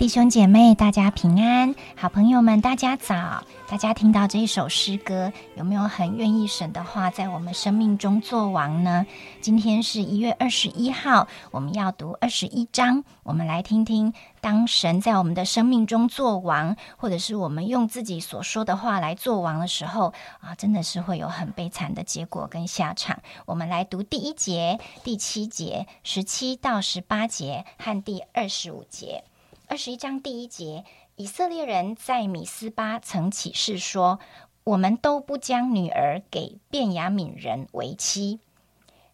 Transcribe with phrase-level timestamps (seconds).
[0.00, 3.44] 弟兄姐妹，大家平安，好朋友们，大家早。
[3.68, 9.04] 大家听到这一首诗歌，有没有很愿意神的话在我们生命中作王呢？
[9.42, 13.04] 今天是一月二十一号，我们要读二十一章。
[13.24, 23.20] 我们来听听，当神在我们的生命中作王，或者是我们用自己所说的话来作王的时候啊，真的是会有很悲惨的结果跟下场。
[23.44, 29.24] 我们来读第一节、第七节、十七到十八节和第二十五节。
[29.70, 34.18] 二十一章第一节，以色列人在米斯巴曾起誓说
[34.64, 38.40] ：“我们都不将女儿给便雅悯人为妻。”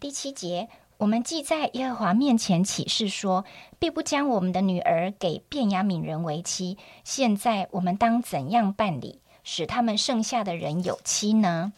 [0.00, 3.44] 第七节，我们既在耶和华面前起誓说，
[3.78, 6.78] 必不将我们的女儿给便雅悯人为妻。
[7.04, 11.74] 现在我们当怎样办理，使他们剩下的人有妻呢？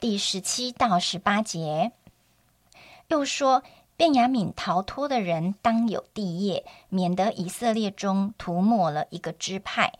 [0.00, 1.92] 第十七到十八节，
[3.08, 3.62] 又说。
[3.96, 9.92] 便雅悯逃脱的人当有地业，免得以色列中涂抹了一个支派。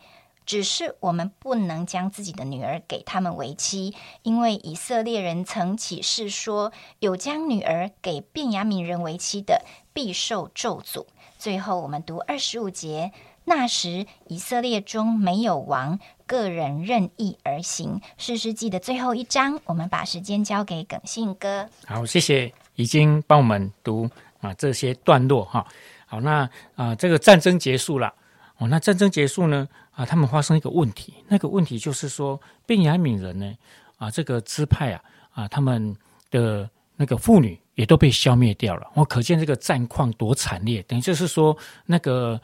[0.45, 11.07] 只是我们不能将自己的女儿给他们为妻，因为以色列人曾起誓说，有将女儿给便雅悯人为妻的，必受咒诅。
[11.39, 13.11] 最后，我们读二十五节：
[13.45, 17.99] 那时以色列中没有王，个人任意而行。
[18.17, 21.67] 士师记的最后一章，我们把时间交给耿信哥。
[21.87, 22.53] 好，谢谢。
[22.75, 24.09] 已经帮我们读
[24.41, 25.65] 啊这些段落哈，
[26.05, 28.13] 好那啊这个战争结束了。
[28.57, 33.53] 哦，那战争结束呢啊他们发生一个问题，那个问题就是说便雅悯人呢
[33.97, 35.01] 啊这个支派啊
[35.33, 35.93] 啊他们
[36.31, 42.39] 的那个妇女也都被消灭掉了，我可见这个战况多惨烈，等于就是说那个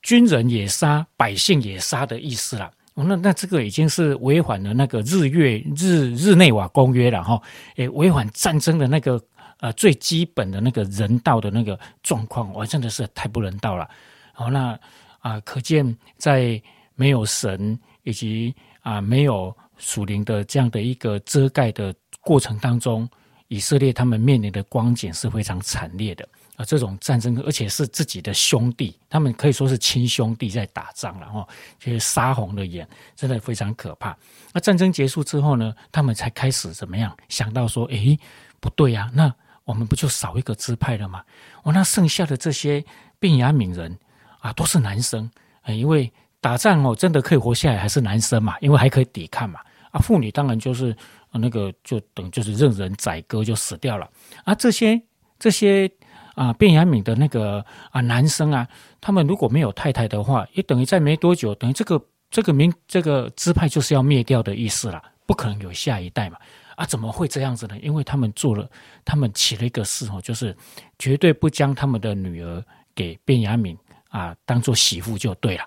[0.00, 2.72] 军人也杀，百姓也杀的意思了。
[2.94, 7.42] 那那这个已经是违反了那个日月日日内瓦公约了哈，
[7.76, 9.22] 诶违反战争的那个。
[9.60, 13.88] 呃，最基本的那个人道的那个状况，我真的是太不人道了。
[14.34, 14.78] 好，那
[15.20, 16.62] 啊，可见在
[16.94, 23.08] 没有神以及啊没有属灵的这样的一个遮盖的过程当中，
[23.48, 26.64] 以色列他们面临的光景是非常惨烈的啊。
[26.66, 34.14] 这种战争，而且是自己的兄弟，他们可以说是亲兄弟在打仗了哈，就是杀红了眼，真的非常可怕。
[34.52, 38.18] 那战争结束之后呢，他们才开始怎么样想到说，诶，
[38.60, 39.34] 不对呀，那。
[39.66, 41.22] 我们不就少一个支派了吗？
[41.64, 42.82] 我那剩下的这些
[43.18, 43.98] 便雅悯人
[44.40, 45.30] 啊，都是男生，
[45.66, 46.10] 因为
[46.40, 49.60] 打仗哦，真的可以活下来还是男生嘛，因为还可以抵抗嘛。
[49.90, 50.96] 啊，妇女当然就是
[51.32, 54.08] 那个就等就是任人宰割就死掉了。
[54.44, 55.02] 啊，这些
[55.38, 55.90] 这些
[56.36, 58.68] 啊便雅悯的那个啊男生啊，
[59.00, 62.00] 他们如果没有太太的话，也等于在没多久，等于这个
[62.30, 66.38] 这个民这个支派就是要灭掉的意思了，不可能有下一代嘛。
[66.76, 67.76] 啊，怎么会这样子呢？
[67.82, 68.70] 因为他们做了，
[69.04, 70.56] 他们起了一个誓哦，就是
[70.98, 72.62] 绝对不将他们的女儿
[72.94, 73.76] 给卞雅敏
[74.08, 75.64] 啊当做媳妇就对了。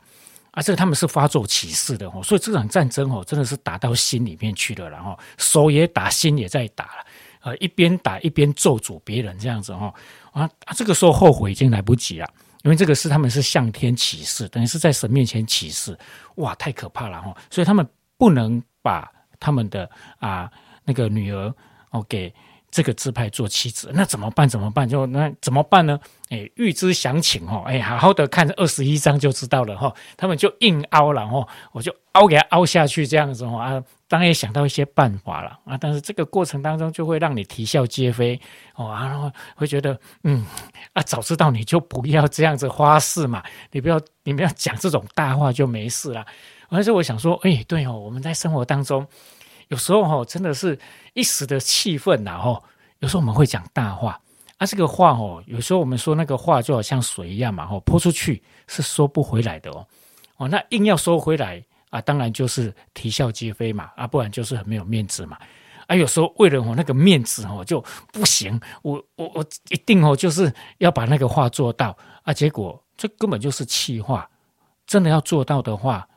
[0.52, 7.06] 啊，这他们是发作起誓的哦，所以这场战争哦，真的是打到心里面去了，然后手也打，心也在打了，
[7.42, 9.94] 呃，一边打一边咒诅别人这样子哦，
[10.32, 12.28] 啊，这个时候后悔已经来不及了，
[12.64, 15.98] 因为这个是他们是向天起誓，等于是在神面前起誓，
[16.38, 17.88] 哇，太可怕了哦，所以他们
[18.18, 19.90] 不能把他们的
[20.20, 20.52] 啊。
[20.90, 21.54] 那个女儿
[21.92, 22.34] 哦，给
[22.72, 24.50] 这个支派做妻子，那怎么办？
[24.50, 24.90] 怎么办？
[24.90, 26.00] 就那怎么办呢？
[26.30, 29.94] 哎，预知详情哦，哎，好好的看二十一章就知道了哈。
[30.18, 38.40] 他们就硬凹了哈，我就凹给他凹下去这样子哦啊，当然也想到一些办法了啊，但是这个过程当中就会让你啼笑皆非
[38.76, 40.44] 哦，然后会觉得嗯
[40.94, 46.26] 啊，早知道你就不要这样子花式嘛，你不要你不要讲这种大话就没事了。
[46.72, 49.08] 而且我想说，哎，对哦，我们在生活当中。
[49.70, 50.78] 有时候哈，真的是
[51.14, 52.62] 一时的气愤呐哈。
[53.00, 54.20] 有时候我们会讲大话
[54.58, 59.88] 啊，这个话哦，有时候我们说那个话就好像水一样嘛，哈，泼出去是收不回来的哦。
[60.38, 65.38] 哦，那硬要收回来啊，当然就是啼笑皆非嘛，啊，不然就是很没有面子嘛。
[65.88, 67.80] 啊，有时候为了我那个面子哦，就
[68.12, 72.34] 不行，我我我一定哦，就是要把那个话做到啊。
[72.34, 74.30] 结果这根本就是气话，
[74.88, 76.08] 真的要做到的话，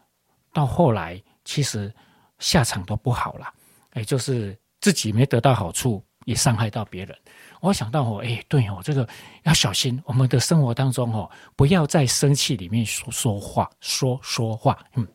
[0.55, 1.95] 到后来其实。
[2.43, 3.49] 下场都不好了，
[3.93, 7.17] 哎，就是自己没得到好处，也伤害到别人。
[7.61, 9.09] 我想到哦，哎，对哦，这个
[9.44, 14.77] 要小心，我们的生活当中哦，不要在生气里面说说话，说说话。
[14.97, 15.06] 嗯，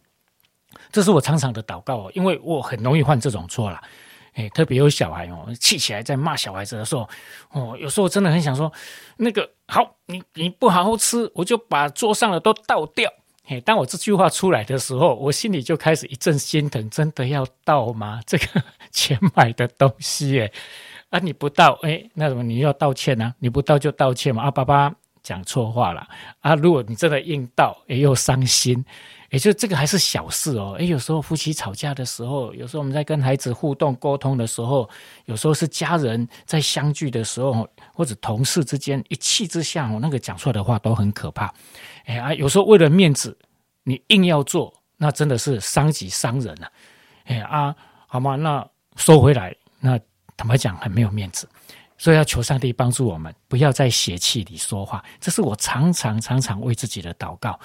[0.89, 3.83] 这是我常常的祷告哦，因为我很容易犯这种错了。
[4.35, 7.09] 哎，特别有小孩哦，气起来在骂小孩子的时候，
[7.51, 8.71] 哦，有时候真的很想说，
[9.17, 13.11] 那个好，你你不好好吃，我就把桌上的都倒掉。
[13.49, 18.19] 嘿，当我这句话出来的时候，我心里就开始一阵心疼，真的要到吗？
[18.27, 18.45] 这个
[18.91, 20.51] 钱买的东西，哎，
[21.11, 23.33] 啊，你不到，哎，那什么你要道歉呢？
[23.39, 24.43] 你不到就道歉嘛。
[24.43, 24.93] 啊，爸爸
[25.27, 26.07] 讲错话了
[26.39, 28.85] 啊，如果你真的硬到，哎，又伤心。
[29.29, 34.89] 也就这个还是小事哦，诶，有时候夫妻吵架的时候，有时候我们在跟孩子互动沟通的时候，
[35.25, 41.53] 有时候是家人在相聚的时候，或者同事之间一气之下，哦，那个讲出来的话都很可怕。
[42.05, 43.37] 哎啊，有时候为了面子，
[43.83, 46.71] 你硬要做，那真的是伤己伤人了。
[47.25, 47.75] 哎啊，
[48.07, 48.37] 好吗？
[48.37, 48.65] 那
[48.95, 49.99] 收回来，那
[50.37, 51.49] 坦白讲很没有面子，
[51.97, 55.03] 所以要求上帝帮助我们，不要在邪气里说话。
[55.19, 57.59] 这是我常常常常为自己的祷告。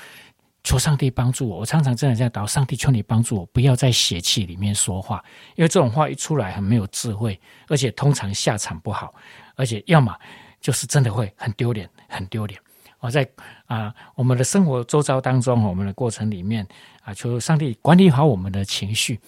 [0.64, 5.22] 求上帝帮助我，我常常真的在祷，上帝求你帮助我，不要在邪气里面说话，
[5.56, 9.12] 因为这种话一出来很没有智慧，而且通常下场不好，
[9.56, 10.16] 而且要么
[10.60, 12.60] 就是真的会很丢脸，很丢脸。
[13.00, 13.28] 我在
[13.66, 16.64] 啊，我们的生活周遭当中，我们的过程里面
[17.02, 19.18] 啊，求上帝管理好我们的情绪，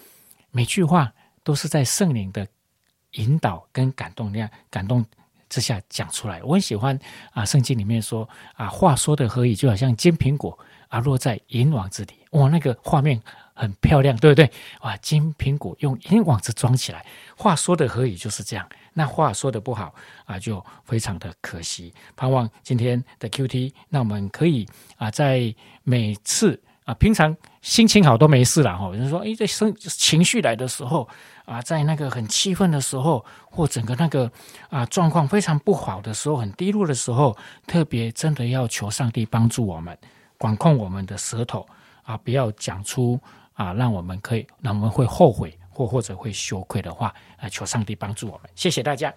[0.53, 1.13] 每句话
[1.43, 2.47] 都是在圣灵的
[3.15, 5.05] 引导跟感动量感动
[5.49, 6.43] 之下讲出来。
[6.43, 6.99] 我很喜欢
[7.33, 10.59] 啊，圣经里面说啊，话说的何以，就好像金苹果。
[10.89, 13.21] 啊，落在银网子里，哇，那个画面
[13.53, 14.49] 很漂亮，对不对？
[14.83, 17.05] 哇，金苹果用银网子装起来，
[17.37, 18.69] 话说的何以就是这样。
[18.93, 19.93] 那话说的不好
[20.25, 21.93] 啊，就非常的可惜。
[22.15, 25.53] 盼望今天的 Q T，那我们可以啊，在
[25.83, 28.85] 每次啊，平常心情好都没事了哈。
[28.87, 31.09] 有人说，哎，在生情绪来的时候
[31.47, 34.31] 啊，在那个很气愤的时候，或整个那个
[34.69, 37.37] 啊状况非常不好的时候，很低落的时候，
[37.67, 39.97] 特别真的要求上帝帮助我们。
[40.37, 41.67] 管控我们的舌头
[42.03, 43.19] 啊，不要讲出
[43.55, 48.51] 啊，让我们可以，让我们会后悔或或者会羞愧的话啊，求上帝帮助我们。
[48.55, 49.15] 谢谢大家，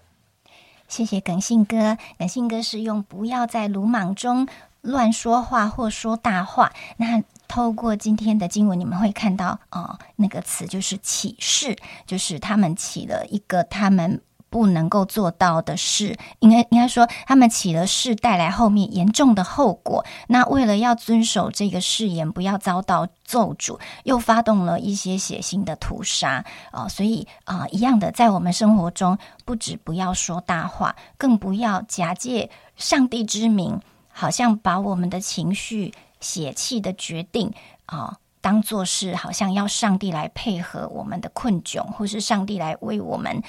[0.88, 1.98] 谢谢耿信哥。
[2.18, 4.48] 耿信哥是用不要在鲁莽中
[4.80, 6.72] 乱说话或说大话。
[6.96, 14.22] 那透过今天的经文，你们会看到啊，那个词就是启示，就是他们起了一个他们。
[14.50, 20.06] 不能够做到的事，应该应该说，他们起了事，带来后面严重的后果。
[20.30, 26.88] 那为了要遵守这个誓言，不要遭到咒诅，又发动了一些血腥的屠杀啊！
[26.88, 33.78] 所以啊，一样的，在我们生活中，不止不要说大话，更不要假借上帝之名，
[34.14, 37.54] 好像把我们的情绪、血气的决定
[37.86, 43.42] 啊，当做是好像要上帝来配合我们的困窘，或是上帝来为我们。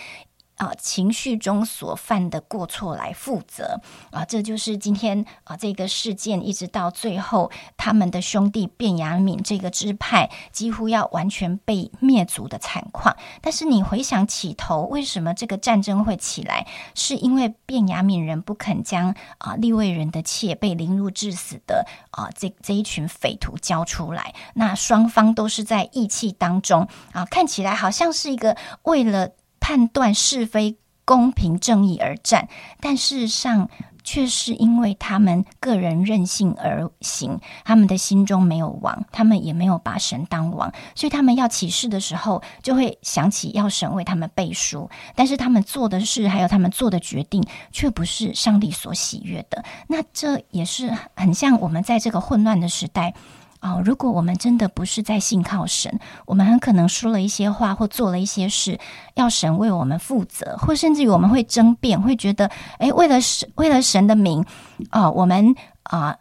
[0.58, 13.16] 啊，情绪中所犯的过错来负责啊，这就是今天啊这个事件一直到最后，他们的兄弟卞雅敏这个支派几乎要完全被灭族的惨况。
[13.40, 16.66] 但是你回想起头，为什么这个战争会起来？
[16.94, 24.34] 是因为卞雅敏人不肯将啊利未人的妾被凌辱致死的啊这这一群匪徒交出来。
[24.55, 29.31] 那双方都是在义气当中啊，看起来好像是一个为了。
[29.69, 32.48] 判断是非、公平正义而战，
[32.81, 33.69] 但事实上
[34.03, 49.63] 却是因为他们个人任性而行，他们的心中没有王，他们也没有把神当王，所以他们要起誓的时候，就会想起要神为他们背书，但是他们做的事还有他们做的决定，却不是上帝所喜悦的。
[49.87, 53.13] 那这也是很像我们在这个混乱的时代。
[53.60, 58.79] 哦，如果我们真的不是在信靠神，我们很可能说了一些话或做了一些事，
[59.15, 64.44] 要神为我们负责，或甚至于我们会争辩，会觉得，哎，为了神，为了神的名，
[64.93, 66.17] 哦，我们啊。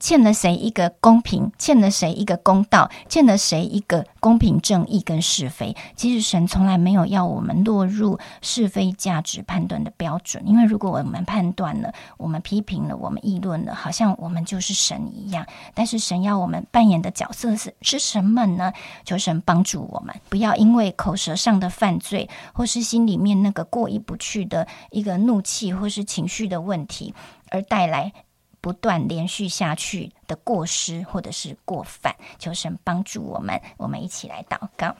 [0.00, 1.52] 欠了谁一个公平？
[1.58, 2.90] 欠了谁一个公道？
[3.08, 5.76] 欠了谁一个公平正义跟是非？
[5.94, 15.46] 其实神从来没有要我们落入是非价值判断的标准，因为如果我们判断了，我们批评了，我们议论了，好像我们就是神一样。
[15.74, 18.72] 但是神要我们扮演的角色是是什么呢？
[19.04, 27.14] 求神帮助我们，不要因为口舌上的犯罪，或是心里面那个过意不去的一个怒气，或是情绪的问题，
[27.50, 28.12] 而带来。
[28.60, 33.60] 不断连续下去的过失或者是过犯，求神帮助我们。
[33.76, 34.94] 我们一起来祷告，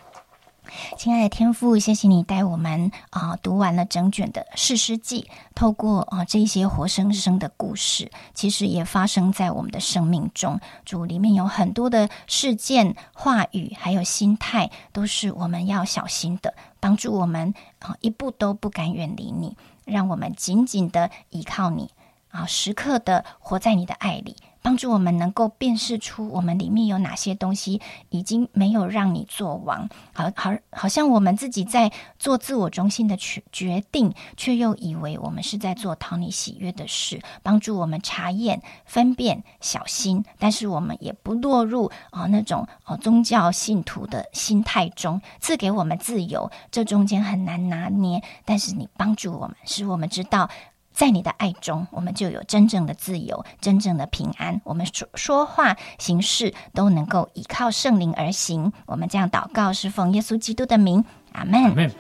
[0.97, 5.23] 亲爱的天父，谢谢你带我们啊读完了整卷的《世师记》，
[5.55, 10.61] 透过啊这些活生生的故事，其实也发生在我们的生命中。
[10.85, 21.91] 主里面有很多的事件、话语，还有心态，都是我们要小心的，帮助我们啊一步都不敢远离你，让我们紧紧的依靠你。
[22.31, 50.49] 啊，时刻的活在你的爱里，帮助我们能够辨识出我们里面有哪些东西已经没有让你做王，好好好像我们自己在做自我中心的决决定，却又以为我们是在做讨你喜悦的事，帮助我们查验、分辨、小心，但是我们也不落入啊、那种哦、宗教信徒的心态中，赐给我们自由，这中间很难拿捏，但是你帮助我们，使我们知道。
[51.01, 54.61] 在你的爱中，我们就有真正的自由，真正的平安。
[54.65, 58.71] 我们说说话、行事都能够依靠圣灵而行。
[58.85, 61.03] 我们这样祷告，是奉耶稣基督的名，
[61.33, 61.65] 阿门。
[61.65, 61.91] 阿门。